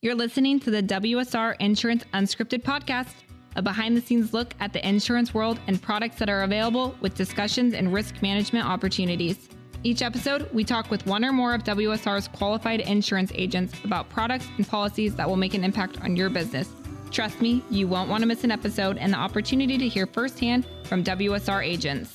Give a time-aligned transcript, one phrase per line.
[0.00, 3.14] You're listening to the WSR Insurance Unscripted Podcast,
[3.56, 7.16] a behind the scenes look at the insurance world and products that are available with
[7.16, 9.48] discussions and risk management opportunities.
[9.82, 14.46] Each episode, we talk with one or more of WSR's qualified insurance agents about products
[14.56, 16.70] and policies that will make an impact on your business.
[17.10, 20.64] Trust me, you won't want to miss an episode and the opportunity to hear firsthand
[20.84, 22.14] from WSR agents.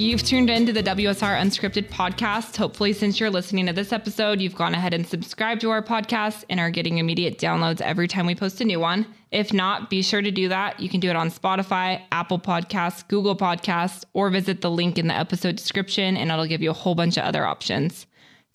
[0.00, 2.56] You've tuned into the WSR Unscripted podcast.
[2.56, 6.44] Hopefully, since you're listening to this episode, you've gone ahead and subscribed to our podcast
[6.48, 9.12] and are getting immediate downloads every time we post a new one.
[9.32, 10.78] If not, be sure to do that.
[10.78, 15.08] You can do it on Spotify, Apple Podcasts, Google Podcasts, or visit the link in
[15.08, 18.06] the episode description and it'll give you a whole bunch of other options.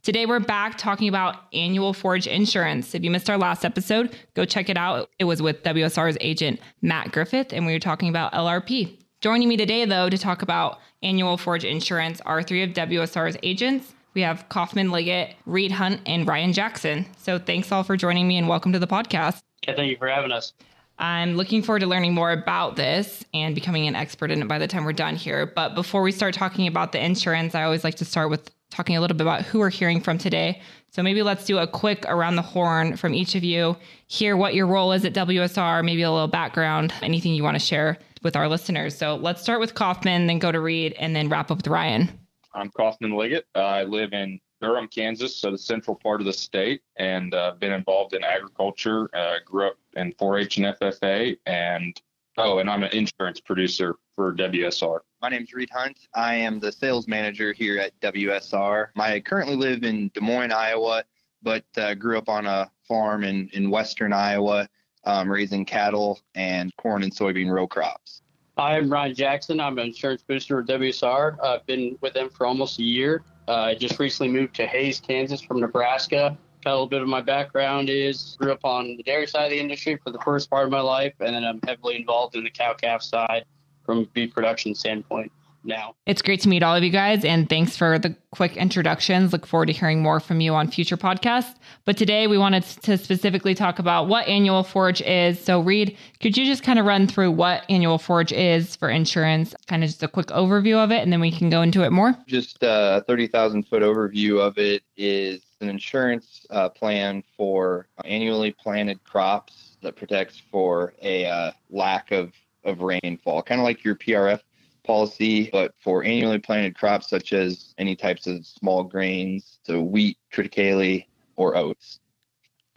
[0.01, 2.95] Today, we're back talking about annual Forage insurance.
[2.95, 5.09] If you missed our last episode, go check it out.
[5.19, 9.02] It was with WSR's agent, Matt Griffith, and we were talking about LRP.
[9.23, 13.95] Joining me today, though, to talk about annual Forage insurance are three of WSR's agents.
[14.13, 17.05] We have Kaufman Liggett, Reed Hunt, and Ryan Jackson.
[17.19, 19.39] So thanks all for joining me and welcome to the podcast.
[19.65, 20.51] Yeah, thank you for having us.
[20.99, 24.59] I'm looking forward to learning more about this and becoming an expert in it by
[24.59, 25.45] the time we're done here.
[25.45, 28.97] But before we start talking about the insurance, I always like to start with talking
[28.97, 30.61] a little bit about who we're hearing from today.
[30.89, 33.77] So maybe let's do a quick around the horn from each of you,
[34.07, 37.65] hear what your role is at WSR, maybe a little background, anything you want to
[37.65, 38.97] share with our listeners.
[38.97, 42.09] So let's start with Kaufman, then go to Reed, and then wrap up with Ryan.
[42.53, 43.45] I'm Kaufman Liggett.
[43.55, 47.53] Uh, I live in Durham, Kansas, so the central part of the state, and uh,
[47.59, 49.09] been involved in agriculture.
[49.13, 52.01] Uh, grew up in 4-H and FFA, and
[52.37, 54.99] oh, and I'm an insurance producer for WSR.
[55.21, 55.97] My name is Reed Hunt.
[56.15, 58.87] I am the sales manager here at WSR.
[58.95, 61.03] I currently live in Des Moines, Iowa,
[61.41, 64.69] but uh, grew up on a farm in, in western Iowa,
[65.05, 68.21] um, raising cattle and corn and soybean row crops.
[68.57, 69.59] I'm Ryan Jackson.
[69.59, 71.43] I'm an insurance producer with WSR.
[71.43, 73.23] I've been with them for almost a year.
[73.47, 76.37] Uh, I just recently moved to Hays, Kansas from Nebraska.
[76.65, 79.59] A little bit of my background is grew up on the dairy side of the
[79.59, 82.49] industry for the first part of my life, and then I'm heavily involved in the
[82.49, 83.43] cow calf side
[83.85, 85.31] from a beef production standpoint
[85.63, 85.95] now.
[86.05, 89.31] It's great to meet all of you guys, and thanks for the quick introductions.
[89.31, 91.55] Look forward to hearing more from you on future podcasts.
[91.85, 95.43] But today we wanted to specifically talk about what annual forage is.
[95.43, 99.55] So, Reed, could you just kind of run through what annual forage is for insurance,
[99.67, 101.91] kind of just a quick overview of it, and then we can go into it
[101.91, 102.15] more?
[102.27, 109.03] Just a 30,000 foot overview of it is an insurance uh, plan for annually planted
[109.03, 114.41] crops that protects for a uh, lack of, of rainfall, kind of like your PRF
[114.83, 120.17] policy, but for annually planted crops such as any types of small grains, so wheat,
[120.31, 121.05] triticale,
[121.35, 121.99] or oats.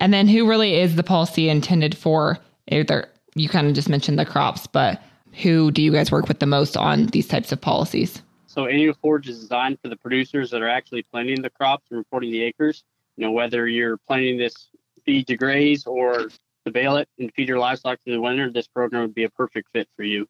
[0.01, 2.39] And then who really is the policy intended for?
[2.69, 5.03] Either you kind of just mentioned the crops, but
[5.43, 8.23] who do you guys work with the most on these types of policies?
[8.47, 11.99] So annual forage is designed for the producers that are actually planting the crops and
[11.99, 12.85] reporting the acres.
[13.17, 14.69] You know, whether you're planting this
[15.05, 16.29] feed to graze or
[16.65, 19.31] to bale it and feed your livestock through the winter, this program would be a
[19.31, 20.27] perfect fit for you.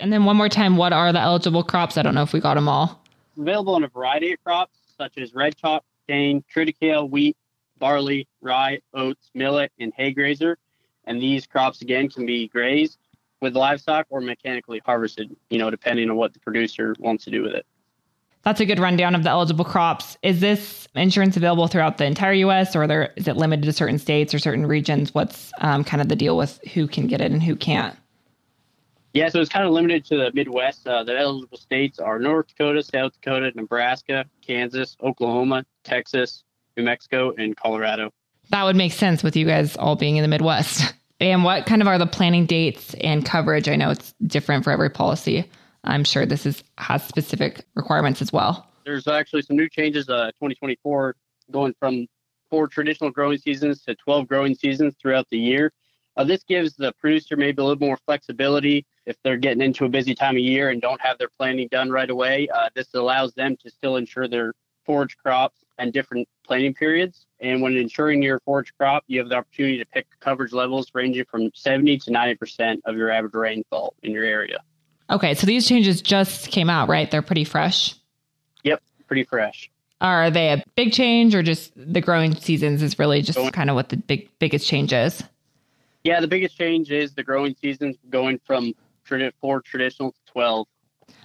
[0.00, 1.98] And then one more time, what are the eligible crops?
[1.98, 3.02] I don't know if we got them all.
[3.38, 7.36] Available in a variety of crops such as red top, cane, triticale, wheat,
[7.78, 10.58] barley, rye, oats, millet, and hay grazer.
[11.04, 12.98] And these crops again can be grazed
[13.40, 17.42] with livestock or mechanically harvested, you know, depending on what the producer wants to do
[17.42, 17.64] with it.
[18.42, 20.16] That's a good rundown of the eligible crops.
[20.22, 22.74] Is this insurance available throughout the entire U.S.
[22.74, 25.12] or there, is it limited to certain states or certain regions?
[25.12, 27.96] What's um, kind of the deal with who can get it and who can't?
[29.18, 30.86] Yeah, so it's kind of limited to the Midwest.
[30.86, 36.44] Uh, the eligible states are North Dakota, South Dakota, Nebraska, Kansas, Oklahoma, Texas,
[36.76, 38.12] New Mexico, and Colorado.
[38.50, 40.94] That would make sense with you guys all being in the Midwest.
[41.20, 43.68] And what kind of are the planning dates and coverage?
[43.68, 45.50] I know it's different for every policy.
[45.82, 48.70] I'm sure this is has specific requirements as well.
[48.84, 50.08] There's actually some new changes.
[50.08, 51.16] Uh, 2024
[51.50, 52.06] going from
[52.50, 55.72] four traditional growing seasons to 12 growing seasons throughout the year.
[56.16, 59.88] Uh, this gives the producer maybe a little more flexibility if they're getting into a
[59.88, 62.46] busy time of year and don't have their planning done right away.
[62.54, 64.52] Uh, this allows them to still insure their
[64.84, 67.24] forage crops and different planting periods.
[67.40, 71.24] And when insuring your forage crop, you have the opportunity to pick coverage levels ranging
[71.24, 74.58] from 70 to 90% of your average rainfall in your area.
[75.10, 77.10] Okay, so these changes just came out, right?
[77.10, 77.94] They're pretty fresh.
[78.64, 79.70] Yep, pretty fresh.
[80.02, 83.74] Are they a big change or just the growing seasons is really just kind of
[83.74, 85.22] what the big biggest change is?
[86.04, 88.74] Yeah, the biggest change is the growing seasons going from
[89.40, 90.66] four traditional to 12.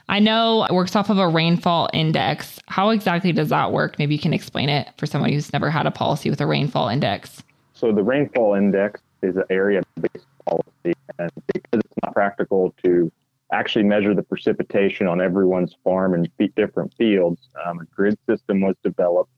[0.10, 2.60] I know it works off of a rainfall index.
[2.68, 3.98] How exactly does that work?
[4.00, 6.90] Maybe you can explain it for someone who's never had a policy with a rainfall
[6.90, 7.42] index.
[7.74, 13.12] So the rainfall index is an area-based policy, and because it's not practical to
[13.54, 17.50] actually measure the precipitation on everyone's farm in different fields.
[17.66, 19.30] Um, a grid system was developed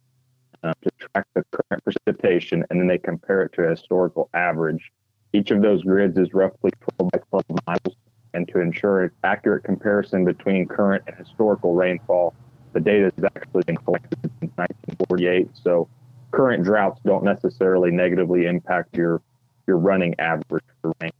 [0.63, 4.91] uh, to track the current precipitation, and then they compare it to a historical average.
[5.33, 7.95] Each of those grids is roughly 12 by 12 miles,
[8.35, 12.35] and to ensure accurate comparison between current and historical rainfall,
[12.73, 15.47] the data has actually been collected since 1948.
[15.63, 15.87] So
[16.31, 19.21] current droughts don't necessarily negatively impact your
[19.67, 21.11] your running average for rain.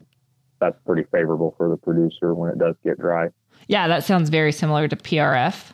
[0.60, 3.30] That's pretty favorable for the producer when it does get dry.
[3.68, 5.72] Yeah, that sounds very similar to PRF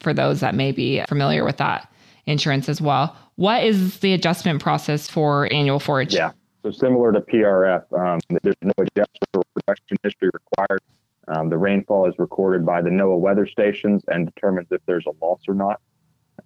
[0.00, 1.92] for those that may be familiar with that
[2.26, 3.16] insurance as well.
[3.36, 6.14] What is the adjustment process for annual forage?
[6.14, 6.32] Yeah,
[6.62, 9.46] so similar to PRF, um, there's no adjustment
[9.90, 10.80] or history required.
[11.28, 15.24] Um, the rainfall is recorded by the NOAA weather stations and determines if there's a
[15.24, 15.80] loss or not.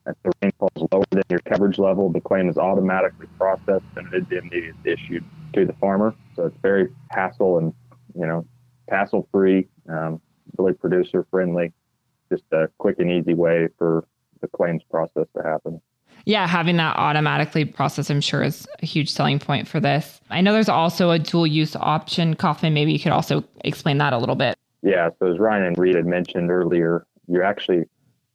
[0.06, 4.06] If the rainfall is lower than your coverage level, the claim is automatically processed and
[4.08, 5.24] an indemnity is issued
[5.54, 6.14] to the farmer.
[6.36, 7.72] So it's very hassle and
[8.14, 8.46] you know
[8.88, 10.20] hassle free, um,
[10.58, 11.72] really producer friendly,
[12.30, 14.06] just a quick and easy way for
[14.40, 15.80] the claims process to happen.
[16.26, 20.20] Yeah, having that automatically processed, I'm sure, is a huge selling point for this.
[20.30, 22.34] I know there's also a dual use option.
[22.34, 24.58] Kaufman, maybe you could also explain that a little bit.
[24.82, 27.84] Yeah, so as Ryan and Reed had mentioned earlier, you're actually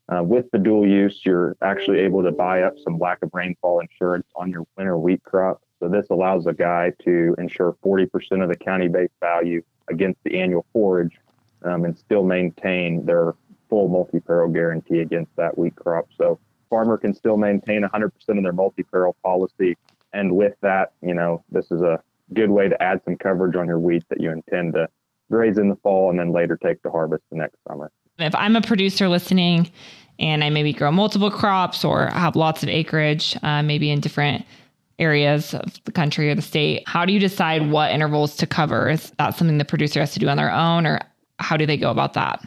[0.09, 3.79] uh, with the dual use, you're actually able to buy up some lack of rainfall
[3.79, 5.61] insurance on your winter wheat crop.
[5.79, 10.65] So this allows a guy to insure 40% of the county-based value against the annual
[10.73, 11.17] forage
[11.63, 13.35] um, and still maintain their
[13.69, 16.07] full multi-peril guarantee against that wheat crop.
[16.17, 16.39] So
[16.69, 19.77] farmer can still maintain 100% of their multi-peril policy.
[20.13, 22.01] And with that, you know, this is a
[22.33, 24.87] good way to add some coverage on your wheat that you intend to
[25.31, 27.91] graze in the fall and then later take to harvest the next summer.
[28.17, 29.71] If I'm a producer listening
[30.19, 34.45] and I maybe grow multiple crops or have lots of acreage, uh, maybe in different
[34.97, 38.89] areas of the country or the state, how do you decide what intervals to cover?
[38.89, 40.99] Is that something the producer has to do on their own, or
[41.39, 42.45] how do they go about that?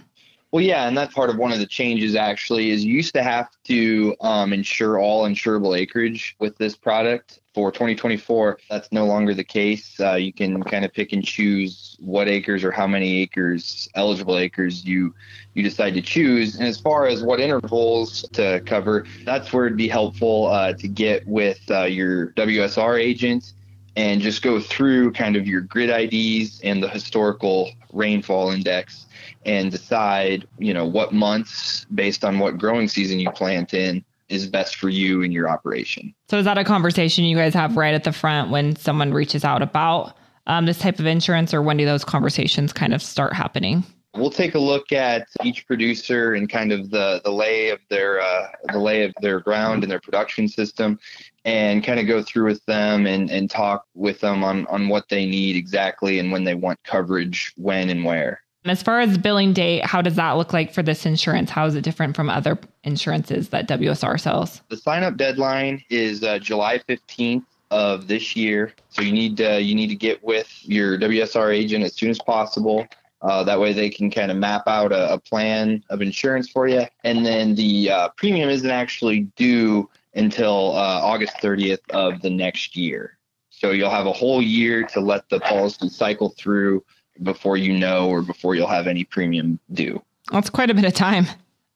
[0.53, 3.23] Well, yeah, and that's part of one of the changes actually is you used to
[3.23, 7.39] have to um, insure all insurable acreage with this product.
[7.55, 10.01] For 2024, that's no longer the case.
[10.01, 14.39] Uh, you can kind of pick and choose what acres or how many acres, eligible
[14.39, 15.15] acres, you
[15.53, 16.57] you decide to choose.
[16.57, 20.89] And as far as what intervals to cover, that's where it'd be helpful uh, to
[20.89, 23.53] get with uh, your WSR agent
[23.97, 29.07] and just go through kind of your grid IDs and the historical rainfall index
[29.45, 34.47] and decide, you know, what months based on what growing season you plant in is
[34.47, 36.15] best for you and your operation.
[36.31, 39.45] So is that a conversation you guys have right at the front when someone reaches
[39.45, 40.17] out about
[40.47, 43.85] um, this type of insurance, or when do those conversations kind of start happening?
[44.15, 48.21] We'll take a look at each producer and kind of the, the lay of their
[48.21, 50.99] uh, the lay of their ground and their production system,
[51.45, 55.09] and kind of go through with them and, and talk with them on, on what
[55.09, 58.43] they need exactly and when they want coverage, when and where.
[58.65, 61.51] As far as billing date, how does that look like for this insurance?
[61.51, 64.63] How is it different from other insurances that WSR sells?
[64.69, 68.73] The sign up deadline is uh, July 15th of this year.
[68.91, 72.21] So you need to, you need to get with your WSR agent as soon as
[72.21, 72.87] possible.
[73.23, 76.67] Uh, that way they can kind of map out a, a, plan of insurance for
[76.67, 76.85] you.
[77.05, 82.77] And then the uh, premium isn't actually due until uh, August 30th of the next
[82.77, 83.17] year.
[83.51, 86.85] So you'll have a whole year to let the policy cycle through
[87.23, 90.03] before you know or before you'll have any premium due.
[90.33, 91.27] That's quite a bit of time.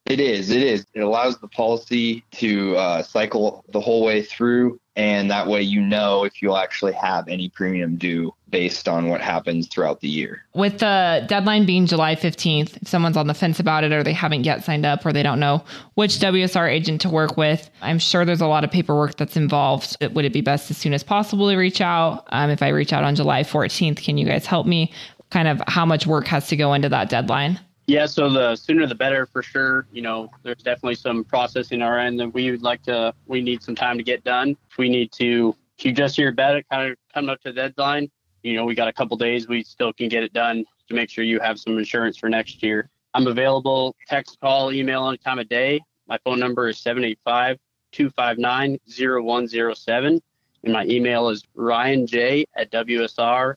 [0.07, 0.51] It is.
[0.51, 0.87] It is.
[0.95, 5.81] It allows the policy to uh, cycle the whole way through, and that way you
[5.81, 10.45] know if you'll actually have any premium due based on what happens throughout the year.
[10.55, 14.13] With the deadline being July 15th, if someone's on the fence about it or they
[14.13, 15.65] haven't yet signed up or they don't know
[15.95, 19.97] which WSR agent to work with, I'm sure there's a lot of paperwork that's involved.
[20.01, 22.25] Would it be best as soon as possible to reach out?
[22.29, 24.93] Um, if I reach out on July 14th, can you guys help me?
[25.31, 27.59] kind of how much work has to go into that deadline?
[27.87, 29.87] Yeah, so the sooner the better for sure.
[29.93, 33.63] You know, there's definitely some processing our end that we would like to, we need
[33.63, 34.57] some time to get done.
[34.71, 37.53] If we need to, if you just hear about it kind of coming up to
[37.53, 38.11] the deadline,
[38.43, 41.11] you know, we got a couple days, we still can get it done to make
[41.11, 42.91] sure you have some insurance for next year.
[43.15, 45.81] I'm available text, call, email any time of day.
[46.09, 47.59] My phone number is 785
[47.93, 50.21] 259 0107.
[50.65, 53.55] And my email is ryanj at wsrins.com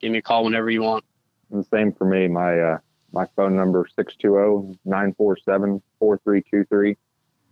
[0.00, 1.04] give me a call whenever you want.
[1.50, 2.28] And same for me.
[2.28, 2.78] My uh,
[3.12, 6.96] my phone number 620-947-4323.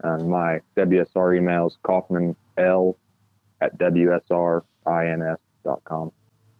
[0.03, 2.97] And my WSR email is kaufmanl
[3.61, 4.65] at wsrins.com.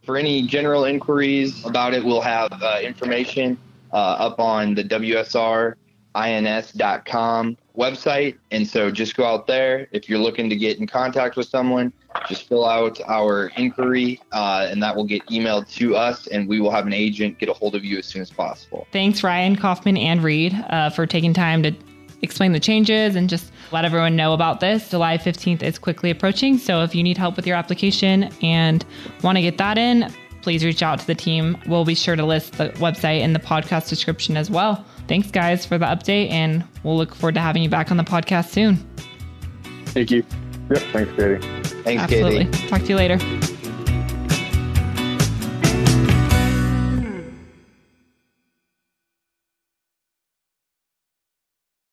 [0.05, 3.59] For any general inquiries about it, we'll have uh, information
[3.93, 5.75] uh, up on the WSR
[6.17, 8.39] ins.com website.
[8.51, 9.87] And so just go out there.
[9.93, 11.93] If you're looking to get in contact with someone,
[12.29, 16.61] just fill out our inquiry uh, and that will get emailed to us and we
[16.61, 18.87] will have an agent get a hold of you as soon as possible.
[18.93, 21.75] Thanks, Ryan Kaufman and Reed, uh, for taking time to
[22.23, 24.91] explain the changes and just let everyone know about this.
[24.91, 26.59] July 15th is quickly approaching.
[26.59, 28.85] So if you need help with your application and
[29.23, 31.59] want to get that in, please reach out to the team.
[31.67, 34.85] We'll be sure to list the website in the podcast description as well.
[35.09, 38.05] Thanks, guys, for the update, and we'll look forward to having you back on the
[38.05, 38.77] podcast soon.
[39.87, 40.25] Thank you.
[40.71, 40.83] Yep.
[40.93, 41.56] Thanks, Katie.
[41.87, 42.47] Thanks, Absolutely.
[42.47, 42.69] Katie.
[42.69, 43.46] Talk to you later.